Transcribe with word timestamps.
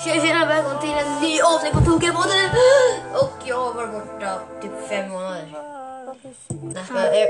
Tjena 0.00 0.20
tjena, 0.22 0.46
välkommen 0.46 0.80
till 0.80 0.90
en 0.90 1.20
ny 1.20 1.40
avsnitt 1.40 1.72
på 1.72 1.80
Pokémon! 1.80 2.22
Och 3.14 3.32
jag 3.44 3.56
har 3.56 3.74
varit 3.74 3.92
borta 3.92 4.40
typ 4.62 4.88
fem 4.88 5.10
månader. 5.10 5.48
Nej, 6.48 6.84
men, 6.90 7.04
eh, 7.04 7.28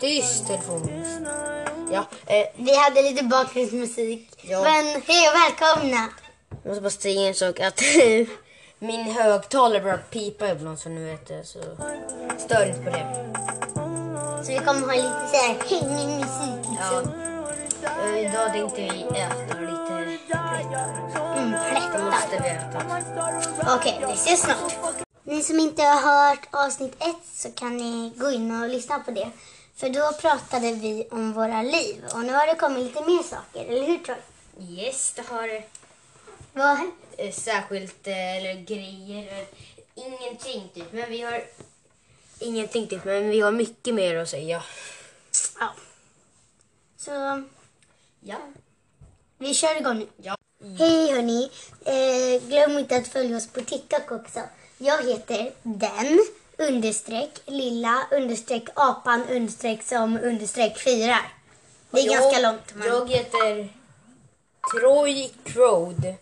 tyst 0.00 0.46
telefon. 0.46 0.90
Ja, 1.92 2.06
eh, 2.26 2.46
Vi 2.56 2.76
hade 2.76 3.02
lite 3.02 3.24
bakgrundsmusik. 3.24 4.30
Ja. 4.42 4.62
Men 4.62 4.84
hej 5.06 5.28
och 5.28 5.34
välkomna! 5.34 6.08
jag 6.62 6.68
måste 6.70 6.80
bara 6.82 6.90
säga 6.90 7.28
en 7.28 7.34
sak 7.34 7.60
att 7.60 7.80
min 8.78 9.04
högtalare 9.04 9.80
börjar 9.80 9.98
pipa 10.10 10.48
ibland 10.48 10.78
så 10.78 10.88
ni 10.88 11.10
vet 11.10 11.26
det. 11.28 11.44
Så 11.44 11.58
stör 12.38 12.66
inte 12.66 12.80
på 12.82 12.90
det. 12.90 13.26
Så 14.44 14.52
vi 14.52 14.58
kommer 14.58 14.86
ha 14.86 14.94
lite 14.94 15.28
så 15.30 15.36
här 15.36 15.56
hängig 15.68 16.08
musik 16.16 16.66
Ja. 16.80 17.00
liksom. 17.00 17.27
Eh, 17.84 18.18
idag 18.18 18.52
tänkte 18.52 18.80
vi 18.80 19.18
äta 19.20 19.60
lite 19.60 20.18
Mm, 21.38 21.50
plättar. 21.70 22.04
måste 22.10 22.42
vi 22.42 22.48
äta. 22.48 23.76
Okej, 23.76 24.04
vi 24.06 24.12
ses 24.12 24.40
snart. 24.40 24.72
Ni 25.22 25.42
som 25.42 25.58
inte 25.60 25.82
har 25.82 26.00
hört 26.30 26.48
avsnitt 26.50 26.96
ett 27.02 27.26
så 27.34 27.52
kan 27.52 27.76
ni 27.76 28.12
gå 28.16 28.30
in 28.30 28.62
och 28.62 28.68
lyssna 28.68 28.98
på 28.98 29.10
det. 29.10 29.30
För 29.76 29.88
då 29.88 30.12
pratade 30.20 30.72
vi 30.72 31.08
om 31.10 31.32
våra 31.32 31.62
liv 31.62 32.04
och 32.14 32.20
nu 32.20 32.32
har 32.32 32.46
det 32.46 32.54
kommit 32.54 32.84
lite 32.84 33.04
mer 33.04 33.22
saker, 33.22 33.64
eller 33.64 33.86
hur 33.86 33.98
Troy? 33.98 34.16
Yes, 34.60 35.12
det 35.12 35.22
har 35.28 35.48
eh, 35.48 35.62
Vad 36.52 36.78
eh, 37.16 37.32
särskilt 37.32 38.06
eh, 38.06 38.36
eller 38.36 38.54
grejer. 38.54 39.38
eh, 39.40 39.46
Ingenting 39.94 40.68
typ. 40.74 40.92
Men 40.92 41.10
vi 41.10 41.20
har 41.22 41.44
ingenting 42.38 42.86
typ. 42.88 43.04
Men 43.04 43.28
vi 43.30 43.40
har 43.40 43.52
mycket 43.52 43.94
mer 43.94 44.16
att 44.16 44.28
säga. 44.28 44.62
Ja. 45.60 45.68
Så 46.96 47.42
Ja. 48.20 48.36
vi 49.38 49.54
kör 49.54 49.80
igång 49.80 49.98
nu. 49.98 50.06
Ja. 50.16 50.36
Hej 50.78 51.12
hörni! 51.12 51.50
Eh, 51.84 52.42
glöm 52.48 52.78
inte 52.78 52.96
att 52.96 53.08
följa 53.08 53.36
oss 53.36 53.46
på 53.48 53.60
TikTok 53.60 54.10
också. 54.12 54.40
Jag 54.78 55.02
heter 55.04 55.52
den 55.62 56.18
understreck 56.58 57.40
lilla 57.46 58.06
understreck 58.10 58.68
apan 58.74 59.22
understreck 59.28 59.82
som 59.82 60.16
understreck 60.18 60.78
firar. 60.78 61.32
Det 61.90 62.00
är 62.00 62.06
Jag- 62.06 62.14
ganska 62.14 62.40
långt. 62.40 62.74
Men... 62.74 62.88
Jag 62.88 63.08
heter 63.10 63.68
Troy 64.72 65.32
Crowd. 65.44 66.14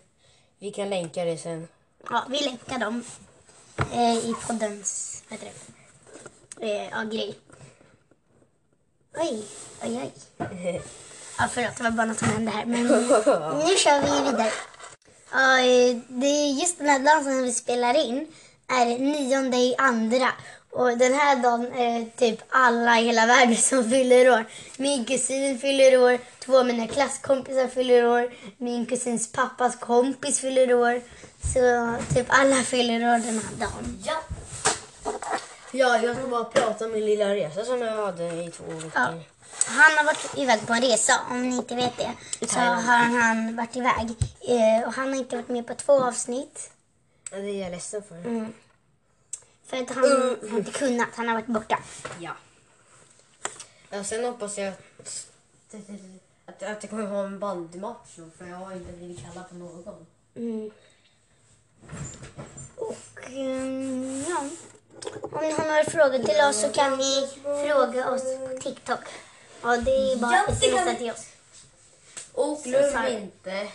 Vi 0.59 0.71
kan 0.71 0.89
länka 0.89 1.25
det 1.25 1.37
sen. 1.37 1.67
Ja, 2.09 2.23
vi 2.29 2.39
länkar 2.39 2.79
dem 2.79 3.03
eh, 3.93 4.17
i 4.17 4.35
poddens 4.47 5.23
vad 5.29 5.39
heter 5.39 5.51
det? 6.59 6.65
Eh, 6.71 6.89
ja, 6.91 7.03
grej. 7.03 7.35
Oj, 9.17 9.43
oj, 9.83 10.11
oj. 10.39 10.81
Ja, 11.39 11.47
förlåt, 11.53 11.77
det 11.77 11.83
var 11.83 11.91
bara 11.91 12.05
något 12.05 12.19
som 12.19 12.27
hände 12.27 12.51
här. 12.51 12.65
Men 12.65 12.83
nu 13.67 13.75
kör 13.77 14.01
vi 14.01 14.31
vidare. 14.31 14.51
Ja, 15.31 15.59
eh, 15.59 15.97
det 16.07 16.27
är 16.27 16.59
just 16.59 16.77
den 16.77 16.89
här 16.89 16.99
dagen 16.99 17.23
som 17.23 17.43
vi 17.43 17.51
spelar 17.51 18.05
in 18.05 18.27
är 18.67 18.85
nionde 18.85 19.57
i 19.57 19.75
andra. 19.77 20.29
Och 20.71 20.97
den 20.97 21.13
här 21.13 21.35
dagen 21.35 21.73
är 21.73 21.99
det 21.99 22.05
typ 22.17 22.39
alla 22.49 22.99
i 22.99 23.05
hela 23.05 23.25
världen 23.25 23.57
som 23.57 23.89
fyller 23.89 24.29
år. 24.29 24.45
Min 24.77 25.05
kusin 25.05 25.59
fyller 25.59 25.97
år, 26.03 26.19
två 26.39 26.59
av 26.59 26.65
mina 26.65 26.87
klasskompisar 26.87 27.67
fyller 27.67 28.05
år, 28.05 28.33
min 28.57 28.85
kusins 28.85 29.31
pappas 29.31 29.75
kompis 29.75 30.39
fyller 30.39 30.73
år. 30.73 31.01
Så 31.53 31.93
typ 32.15 32.25
alla 32.29 32.55
fyller 32.55 32.95
år 32.95 33.19
den 33.19 33.41
här 33.41 33.59
dagen. 33.59 34.03
Ja. 34.05 34.26
Ja, 35.71 35.97
jag 36.01 36.15
ska 36.17 36.27
bara 36.27 36.43
prata 36.43 36.85
om 36.85 36.91
min 36.91 37.05
lilla 37.05 37.35
resa 37.35 37.65
som 37.65 37.81
jag 37.81 38.05
hade 38.05 38.43
i 38.43 38.51
två 38.51 38.63
veckor. 38.65 38.91
Ja. 38.95 39.13
Han 39.67 39.97
har 39.97 40.03
varit 40.05 40.37
iväg 40.37 40.67
på 40.67 40.73
en 40.73 40.81
resa, 40.81 41.13
om 41.29 41.49
ni 41.49 41.55
inte 41.55 41.75
vet 41.75 41.97
det. 41.97 42.13
Så 42.47 42.59
har 42.59 43.19
han 43.19 43.55
varit 43.55 43.75
iväg. 43.75 44.09
Eh, 44.41 44.87
Och 44.87 44.93
han 44.93 45.07
har 45.07 45.15
inte 45.15 45.35
varit 45.35 45.49
med 45.49 45.67
på 45.67 45.73
två 45.75 46.03
avsnitt. 46.03 46.71
Ja, 47.31 47.37
Det 47.37 47.49
är 47.49 47.61
jag 47.63 47.71
ledsen 47.71 48.03
för. 48.03 48.15
Mm. 48.15 48.53
För 49.65 49.77
att 49.77 49.89
han 49.89 50.03
har 50.51 50.57
inte 50.57 50.71
kunnat, 50.71 51.09
han 51.15 51.27
har 51.27 51.35
varit 51.35 51.47
borta. 51.47 51.79
Ja. 52.19 52.31
ja. 53.89 54.03
Sen 54.03 54.25
hoppas 54.25 54.57
jag 54.57 54.67
att, 54.67 55.27
att, 56.45 56.63
att 56.63 56.83
jag 56.83 56.89
kommer 56.89 57.05
ha 57.05 57.25
en 57.25 57.39
bandymatch 57.39 58.15
då, 58.15 58.23
för 58.37 58.45
jag 58.45 58.57
har 58.57 58.73
inte 58.73 58.91
blivit 58.93 59.21
kallad 59.25 59.49
på 59.49 59.55
någon. 59.55 60.05
Mm. 60.35 60.71
Och 62.75 63.23
ehm, 63.29 64.23
ja. 64.29 64.49
Om 65.21 65.41
ni 65.41 65.51
har 65.51 65.65
några 65.65 65.83
frågor 65.83 66.23
till 66.23 66.41
oss 66.49 66.61
så 66.61 66.69
kan 66.69 66.97
ni 66.97 67.27
fråga 67.43 68.09
oss 68.11 68.23
på 68.23 68.59
TikTok. 68.61 68.99
Och 69.61 69.83
det 69.83 69.91
är 69.91 70.17
bara 70.17 70.35
Ja, 70.35 70.45
att 70.47 70.57
smsa 70.57 70.95
till 70.95 71.11
oss. 71.11 71.27
Och 72.33 72.63
glöm 72.63 73.07
inte 73.07 73.67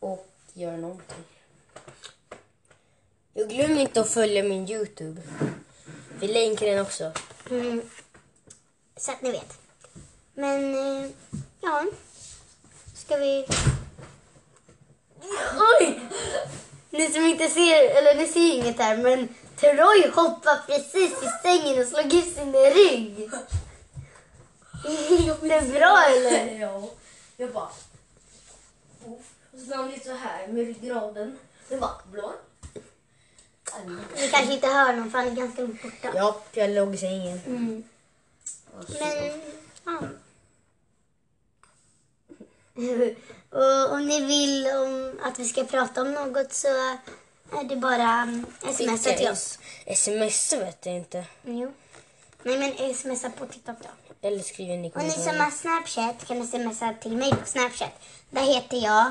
och 0.00 0.26
gör 0.52 0.76
någonting. 0.76 1.24
Och 3.34 3.48
glöm 3.48 3.78
inte 3.78 4.00
att 4.00 4.10
följa 4.10 4.42
min 4.42 4.68
Youtube. 4.68 5.22
Vi 6.20 6.28
länkar 6.28 6.66
den 6.66 6.80
också. 6.80 7.12
Mm. 7.50 7.82
Så 8.96 9.12
att 9.12 9.22
ni 9.22 9.30
vet. 9.30 9.58
Men 10.34 10.74
eh, 10.74 11.10
ja. 11.60 11.84
Ska 12.94 13.16
vi... 13.16 13.46
Oj! 15.80 16.00
Ni 16.90 17.10
som 17.10 17.26
inte 17.26 17.48
ser, 17.48 17.96
eller 17.96 18.14
ni 18.14 18.26
ser 18.26 18.54
inget 18.54 18.78
här, 18.78 18.96
men 18.96 19.28
Troy 19.56 20.10
hoppade 20.14 20.62
precis 20.66 21.12
i 21.22 21.28
sängen 21.42 21.80
och 21.80 21.86
slog 21.86 22.14
ut 22.14 22.34
sin 22.34 22.52
rygg. 22.52 23.18
Gick 25.10 25.40
det 25.40 25.72
bra 25.72 26.04
eller? 26.08 26.58
Ja. 26.60 26.90
Jag 27.36 27.52
bara... 27.52 27.68
Och 29.04 29.60
så 29.68 29.76
han 29.76 29.90
lite 29.90 30.04
så 30.04 30.14
här 30.14 30.48
med 30.48 30.66
ryggraden. 30.66 31.38
Det 31.68 31.76
bara 31.76 32.00
blå. 32.12 32.32
Ni 34.16 34.28
kanske 34.28 34.54
inte 34.54 34.66
hör 34.66 34.92
någon 34.92 35.10
för 35.10 35.18
han 35.18 35.28
är 35.28 35.34
ganska 35.34 35.62
långt 35.62 35.82
borta. 35.82 36.10
Ja, 36.14 36.40
jag 36.52 36.70
låg 36.70 36.94
i 36.94 36.98
sängen. 36.98 37.40
Mm. 37.46 37.84
Men, 38.88 39.40
ja. 39.84 40.00
Och 43.50 43.92
om 43.92 44.06
ni 44.06 44.20
vill 44.20 44.66
om 44.66 45.20
att 45.22 45.38
vi 45.38 45.44
ska 45.44 45.64
prata 45.64 46.02
om 46.02 46.12
något 46.12 46.52
så 46.52 46.68
är 47.52 47.64
det 47.64 47.76
bara 47.76 48.22
um, 48.22 48.46
smsa 48.74 49.12
till 49.12 49.28
oss. 49.28 49.58
Sms 49.86 50.52
vet 50.52 50.86
jag 50.86 50.94
inte. 50.96 51.24
Jo. 51.44 51.72
Nej 52.42 52.58
men 52.58 52.94
smsa 52.94 53.30
på 53.30 53.46
TikTok 53.46 53.76
då. 53.82 53.88
Eller 54.28 54.42
skriver 54.42 54.76
ni 54.76 54.90
Och 54.94 55.04
ni 55.04 55.10
som 55.10 55.40
har 55.40 55.50
Snapchat 55.50 56.26
kan 56.26 56.46
smsa 56.46 56.94
till 57.02 57.16
mig 57.16 57.30
på 57.30 57.46
Snapchat. 57.46 57.92
Där 58.30 58.42
heter 58.54 58.76
jag 58.76 59.06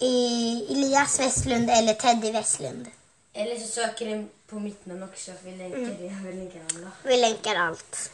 eh, 0.00 0.70
Elias 0.72 1.20
Westlund 1.20 1.70
eller 1.70 1.94
Teddy 1.94 2.32
Westlund. 2.32 2.86
Eller 3.32 3.56
så 3.56 3.66
söker 3.66 4.06
ni 4.06 4.26
på 4.46 4.54
mitt 4.54 4.86
namn 4.86 5.02
också. 5.02 5.32
Vi 5.44 5.56
länkar 5.56 5.78
Mm. 5.78 5.96
det. 5.98 6.30
Vi 6.30 6.32
länkar 6.36 6.60
alla. 6.74 6.90
Vi 7.02 7.16
länkar 7.20 7.54
allt. 7.56 8.10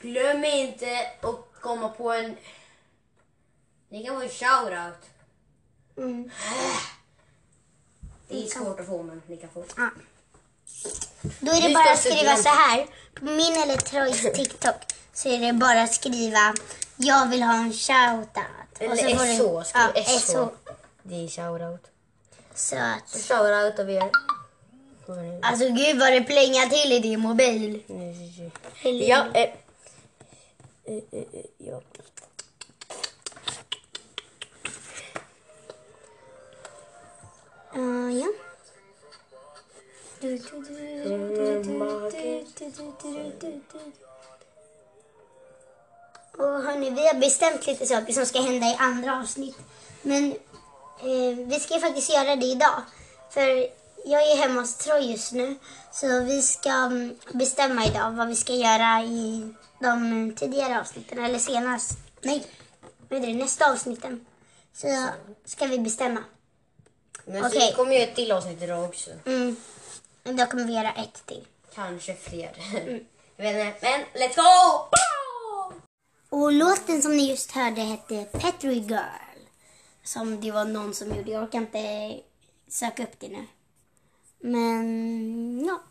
Glöm 0.00 0.44
inte 0.44 1.10
att 1.22 1.60
komma 1.60 1.88
på 1.88 2.12
en... 2.12 2.36
Ni 3.88 4.04
kan 4.04 4.14
få 4.16 4.22
en 4.22 4.28
shoutout. 4.28 5.02
Mm. 5.96 6.30
Det 8.28 8.44
är 8.44 8.48
svårt 8.48 8.80
att 8.80 8.86
få 8.86 9.02
men 9.02 9.22
ni 9.26 9.36
kan 9.36 9.50
få. 9.50 9.64
Ja. 9.76 9.90
Då 11.40 11.52
är 11.52 11.68
det 11.68 11.74
bara 11.74 11.92
att 11.92 11.98
skriva 12.00 12.36
så 12.36 12.48
här. 12.48 12.86
På 13.14 13.24
min 13.24 13.52
eller 13.62 13.76
Troys 13.76 14.22
TikTok 14.34 14.74
så 15.12 15.28
är 15.28 15.38
det 15.38 15.52
bara 15.52 15.82
att 15.82 15.94
skriva 15.94 16.54
jag 16.96 17.28
vill 17.28 17.42
ha 17.42 17.54
en 17.54 17.72
shoutout. 17.72 18.78
Eller 18.78 18.96
så 18.96 19.02
får 19.16 19.26
du- 19.26 19.64
SH. 19.64 19.68
Skriv 19.68 19.92
ja, 19.94 20.18
SH. 20.18 20.26
SH. 20.26 20.36
Det 21.02 21.14
är 21.24 21.28
shoutout. 21.28 21.90
Så 22.54 22.76
att, 22.76 23.08
Så 23.08 23.18
shoutout 23.18 23.78
av 23.80 23.90
er. 23.90 24.10
Alltså 25.42 25.68
gud 25.68 25.98
vad 25.98 26.12
det 26.12 26.20
plingar 26.20 26.66
till 26.66 26.92
i 26.92 26.98
din 26.98 27.20
mobil. 27.20 27.82
Ja, 28.82 29.26
eh, 29.34 29.42
eh, 29.42 29.50
eh, 30.94 30.94
eh, 31.12 31.44
ja. 31.58 31.80
Och 46.38 46.62
hörni, 46.62 46.90
vi 46.90 47.06
har 47.06 47.14
bestämt 47.14 47.66
lite 47.66 47.86
saker 47.86 48.12
som 48.12 48.26
ska 48.26 48.40
hända 48.40 48.66
i 48.66 48.76
andra 48.78 49.20
avsnitt. 49.20 49.56
Men 50.02 50.32
eh, 51.00 51.36
vi 51.46 51.60
ska 51.60 51.74
ju 51.74 51.80
faktiskt 51.80 52.12
göra 52.12 52.36
det 52.36 52.46
idag. 52.46 52.82
För 53.30 53.68
jag 54.04 54.30
är 54.32 54.36
hemma 54.36 54.60
hos 54.60 54.76
Troy 54.76 55.10
just 55.10 55.32
nu. 55.32 55.56
Så 55.92 56.20
vi 56.20 56.42
ska 56.42 56.70
mm, 56.70 57.18
bestämma 57.32 57.86
idag 57.86 58.10
vad 58.10 58.28
vi 58.28 58.36
ska 58.36 58.52
göra 58.52 59.02
i 59.02 59.54
de 59.80 60.32
tidigare 60.36 60.80
avsnitten. 60.80 61.24
Eller 61.24 61.38
senast. 61.38 61.92
Nej, 62.20 62.46
vad 63.08 63.22
är 63.22 63.26
det? 63.26 63.34
Nästa 63.34 63.72
avsnitten. 63.72 64.26
Så 64.72 65.06
ska 65.44 65.66
vi 65.66 65.78
bestämma. 65.78 66.24
Men 67.24 67.42
så 67.42 67.48
Okej. 67.48 67.68
vi 67.70 67.76
kommer 67.76 67.92
göra 67.92 68.04
ett 68.04 68.14
till 68.14 68.32
avsnitt 68.32 68.62
idag 68.62 68.84
också. 68.84 69.10
Mm. 69.24 69.56
Men 70.26 70.36
Då 70.36 70.46
kommer 70.46 70.64
vi 70.64 70.72
göra 70.72 70.92
ett 70.92 71.26
till. 71.26 71.46
Kanske 71.74 72.14
fler. 72.14 72.56
Vet 73.36 73.66
inte, 73.66 73.78
men 73.82 74.04
let's 74.22 74.36
go! 74.36 74.88
Och 76.28 76.52
låten 76.52 77.02
som 77.02 77.16
ni 77.16 77.30
just 77.30 77.50
hörde 77.50 77.80
hette 77.80 78.24
Petri 78.24 78.78
Girl. 78.78 79.38
Som 80.04 80.40
det 80.40 80.50
var 80.52 80.64
någon 80.64 80.94
som 80.94 81.16
gjorde. 81.16 81.30
Jag 81.30 81.42
orkar 81.42 81.58
inte 81.58 82.20
söka 82.68 83.02
upp 83.02 83.20
det 83.20 83.28
nu. 83.28 83.46
Men 84.38 85.64
ja. 85.66 85.82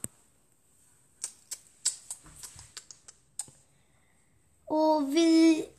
Och 4.66 5.16
vi... 5.16 5.70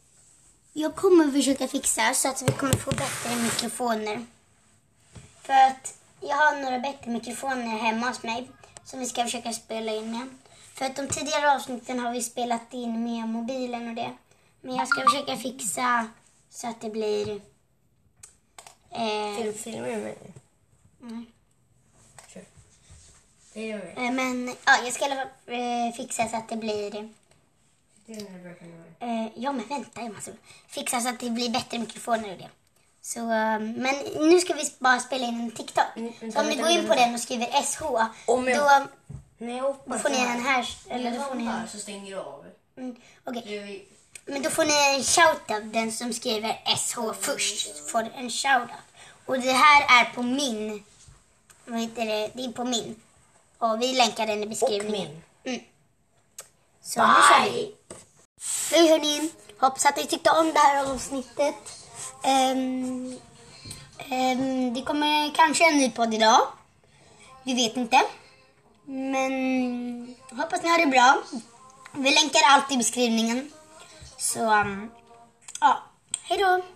Jag 0.72 0.94
kommer 0.94 1.32
försöka 1.32 1.68
fixa 1.68 2.14
så 2.14 2.28
att 2.28 2.42
vi 2.42 2.52
kommer 2.52 2.76
få 2.76 2.90
bättre 2.90 3.36
mikrofoner. 3.42 4.26
För 5.42 5.52
att 5.52 6.05
jag 6.20 6.36
har 6.36 6.62
några 6.62 6.78
bättre 6.78 7.10
mikrofoner 7.10 7.78
hemma 7.78 8.08
hos 8.08 8.22
mig 8.22 8.50
som 8.84 9.00
vi 9.00 9.06
ska 9.06 9.24
försöka 9.24 9.52
spela 9.52 9.92
in 9.92 10.10
med. 10.10 10.28
För 10.74 10.84
att 10.84 10.96
de 10.96 11.08
tidigare 11.08 11.54
avsnitten 11.54 11.98
har 11.98 12.12
vi 12.12 12.22
spelat 12.22 12.74
in 12.74 13.04
med 13.04 13.28
mobilen 13.28 13.88
och 13.88 13.94
det. 13.94 14.12
Men 14.60 14.76
jag 14.76 14.88
ska 14.88 15.02
försöka 15.02 15.36
fixa 15.36 16.08
så 16.50 16.68
att 16.68 16.80
det 16.80 16.90
blir... 16.90 17.40
Eh, 18.90 19.36
Film, 19.36 19.54
filmar 19.54 19.88
du 19.88 19.96
mig? 19.96 20.18
nej. 20.98 21.24
Kör. 22.28 22.44
Filmar 23.52 23.78
mig. 23.78 23.94
Eh, 23.96 24.12
men 24.12 24.46
ja, 24.66 24.78
jag 24.84 24.92
ska 24.92 25.08
i 25.08 25.10
alla 25.10 25.16
fall 25.16 25.54
eh, 25.54 25.94
fixa 25.96 26.28
så 26.28 26.36
att 26.36 26.48
det 26.48 26.56
blir... 26.56 26.90
Det 28.06 28.12
är. 28.12 28.56
Eh, 29.00 29.28
ja, 29.34 29.52
men 29.52 29.68
vänta, 29.68 30.00
jag 30.00 30.14
måste 30.14 30.32
fixa 30.68 31.00
så 31.00 31.08
att 31.08 31.20
det 31.20 31.30
blir 31.30 31.50
bättre 31.50 31.78
mikrofoner 31.78 32.32
och 32.32 32.38
det. 32.38 32.50
Så, 33.12 33.20
eh, 33.20 33.58
men 33.60 33.94
nu 34.30 34.40
ska 34.40 34.54
vi 34.54 34.72
bara 34.78 35.00
spela 35.00 35.26
in 35.26 35.40
en 35.40 35.50
TikTok. 35.50 35.84
Mm, 35.96 36.32
så 36.32 36.40
om 36.40 36.46
ni 36.46 36.56
går 36.56 36.68
in 36.68 36.88
på 36.88 36.94
den 36.94 37.14
och 37.14 37.20
skriver 37.20 37.62
SH, 37.62 37.82
Om 38.26 38.48
jag- 38.48 38.58
då, 38.58 38.86
När 39.38 39.56
jag 39.56 39.76
då 39.84 39.98
får 39.98 40.08
ni 40.08 40.16
en 40.18 40.44
här... 40.44 40.68
Eller 40.88 41.10
då 41.10 41.20
får 41.24 41.34
ni 41.34 41.46
en... 41.46 41.68
så 41.68 41.78
stänger 41.78 42.10
du 42.10 42.18
av. 42.18 42.44
Mm, 42.76 42.96
vi- 43.34 43.84
Men 44.24 44.42
då 44.42 44.50
får 44.50 44.64
ni 44.64 44.94
en 44.96 45.04
shoutout. 45.04 45.72
Den 45.72 45.92
som 45.92 46.12
skriver 46.12 46.76
SH 46.76 46.98
först 47.20 47.90
får 47.90 48.02
en 48.14 48.30
shoutout. 48.30 48.70
Och 49.26 49.38
det 49.40 49.52
här 49.52 50.00
är 50.00 50.04
på 50.14 50.22
min... 50.22 50.84
Vad 51.64 51.80
heter 51.80 52.06
det? 52.06 52.30
Det 52.34 52.44
är 52.44 52.52
på 52.52 52.64
min. 52.64 53.00
Och 53.58 53.82
vi 53.82 53.92
länkar 53.92 54.26
den 54.26 54.42
i 54.42 54.46
beskrivningen. 54.46 55.22
min. 55.44 55.54
Mm. 55.54 55.64
Så 56.82 57.06
nu 57.06 57.12
kör 57.28 57.50
vi. 57.52 57.74
Hej 58.72 58.88
hörni! 58.88 59.30
Hoppas 59.58 59.86
att 59.86 59.96
ni 59.96 60.06
tyckte 60.06 60.30
om 60.30 60.52
det 60.52 60.58
här 60.58 60.84
avsnittet. 60.90 61.85
Um, 62.26 63.18
um, 64.10 64.74
det 64.74 64.82
kommer 64.82 65.34
kanske 65.34 65.64
en 65.64 65.78
ny 65.78 65.90
podd 65.90 66.14
idag. 66.14 66.40
Vi 67.44 67.54
vet 67.54 67.76
inte. 67.76 68.02
Men 68.84 70.16
hoppas 70.30 70.62
ni 70.62 70.68
har 70.68 70.78
det 70.78 70.86
bra. 70.86 71.22
Vi 71.92 72.10
länkar 72.10 72.40
allt 72.50 72.72
i 72.72 72.76
beskrivningen. 72.76 73.50
Så, 74.18 74.40
um, 74.40 74.90
ja. 75.60 75.82
Hej 76.22 76.38
då! 76.38 76.75